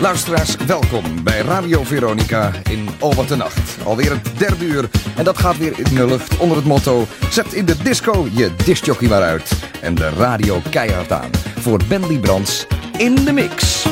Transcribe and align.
Luisteraars, 0.00 0.56
welkom 0.56 1.22
bij 1.22 1.40
Radio 1.40 1.82
Veronica 1.82 2.52
in 2.70 2.88
Wat 2.98 3.28
de 3.28 3.36
Nacht. 3.36 3.78
Alweer 3.84 4.10
het 4.10 4.38
derde 4.38 4.64
uur 4.64 4.88
en 5.16 5.24
dat 5.24 5.38
gaat 5.38 5.58
weer 5.58 5.78
in 5.78 5.94
de 5.94 6.06
lucht 6.06 6.36
onder 6.36 6.56
het 6.56 6.66
motto... 6.66 7.06
Zet 7.30 7.52
in 7.52 7.64
de 7.64 7.76
disco 7.82 8.28
je 8.32 8.50
discjockey 8.64 9.08
maar 9.08 9.22
uit 9.22 9.52
en 9.80 9.94
de 9.94 10.08
radio 10.08 10.62
keihard 10.70 11.12
aan. 11.12 11.30
Voor 11.58 11.80
Ben 11.88 12.20
Brands 12.20 12.66
in 12.98 13.14
de 13.14 13.32
mix. 13.32 13.86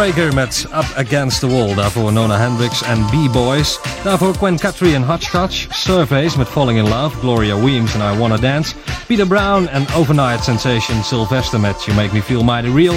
Straker 0.00 0.34
met 0.34 0.66
Up 0.72 0.96
Against 0.96 1.40
the 1.40 1.46
Wall. 1.46 1.74
Daarvoor 1.74 2.12
Nona 2.12 2.38
Hendricks 2.38 2.82
en 2.82 3.06
B-Boys. 3.06 3.80
Daarvoor 4.02 4.34
Gwen 4.34 4.58
Catry 4.58 4.94
en 4.94 5.02
Hotchkotch. 5.02 5.66
Surveys 5.70 6.36
met 6.36 6.48
Falling 6.48 6.78
in 6.78 6.88
Love. 6.88 7.18
Gloria 7.18 7.60
Weems 7.60 7.94
en 7.94 8.14
I 8.14 8.18
Wanna 8.18 8.36
Dance. 8.36 8.74
Peter 9.06 9.26
Brown 9.26 9.68
en 9.68 9.86
Overnight 9.96 10.44
Sensation 10.44 11.04
Sylvester 11.04 11.60
met 11.60 11.84
You 11.84 11.96
Make 11.96 12.12
Me 12.12 12.22
Feel 12.22 12.44
Mighty 12.44 12.68
Real. 12.68 12.94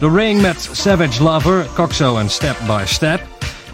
The 0.00 0.10
Ring 0.10 0.40
met 0.40 0.68
Savage 0.72 1.22
Lover. 1.22 1.66
Coxo 1.74 2.16
en 2.16 2.28
Step 2.28 2.56
by 2.66 2.82
Step. 2.84 3.20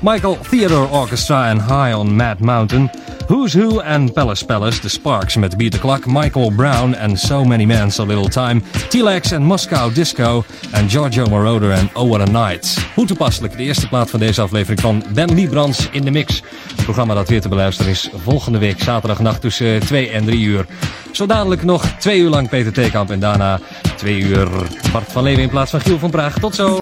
Michael 0.01 0.39
Theodore 0.51 0.89
Orchestra 0.89 1.49
en 1.49 1.61
High 1.61 1.99
on 1.99 2.17
Mad 2.17 2.41
Mountain. 2.41 2.91
Who's 3.27 3.55
Who 3.55 3.81
en 3.81 4.13
Palace 4.13 4.45
Palace, 4.45 4.81
The 4.81 4.89
Sparks 4.89 5.37
met 5.37 5.57
Beat 5.57 5.73
the 5.73 5.79
Clock, 5.79 6.07
Michael 6.07 6.51
Brown 6.51 6.95
en 6.95 7.17
So 7.17 7.45
Many 7.45 7.65
Men 7.65 7.91
So 7.91 8.07
Little 8.07 8.29
Time, 8.29 8.63
T-Lex 8.89 9.31
en 9.31 9.43
Moscow 9.43 9.95
Disco 9.95 10.45
en 10.71 10.89
Giorgio 10.89 11.27
Moroder 11.27 11.71
en 11.71 11.91
Oh 11.93 12.09
What 12.09 12.29
a 12.29 12.31
Night. 12.31 12.87
Hoe 12.95 13.07
toepasselijk, 13.07 13.57
de 13.57 13.63
eerste 13.63 13.89
plaat 13.89 14.11
van 14.11 14.21
deze 14.21 14.41
aflevering 14.41 14.81
van 14.81 15.05
Ben 15.15 15.35
Librans 15.35 15.89
in 15.91 16.05
de 16.05 16.11
Mix. 16.11 16.43
Het 16.77 16.85
programma 16.85 17.15
dat 17.15 17.29
weer 17.29 17.41
te 17.41 17.49
beluisteren 17.49 17.93
is 17.93 18.11
volgende 18.15 18.59
week 18.59 18.83
zaterdagnacht 18.83 19.41
tussen 19.41 19.81
2 19.81 20.11
en 20.11 20.25
3 20.25 20.41
uur. 20.41 20.67
Zo 21.13 21.27
dadelijk 21.27 21.63
nog 21.65 21.87
twee 21.87 22.21
uur 22.21 22.31
lang 22.31 22.49
Peter 22.49 22.73
Theekamp 22.73 23.11
en 23.11 23.21
daarna 23.21 23.61
twee 23.97 24.19
uur 24.19 24.49
Bart 24.93 25.13
van 25.13 25.23
Leeuwen 25.23 25.43
in 25.43 25.51
plaats 25.51 25.71
van 25.71 25.81
Giel 25.81 25.99
van 25.99 26.11
Praag. 26.11 26.39
Tot 26.39 26.55
zo! 26.55 26.73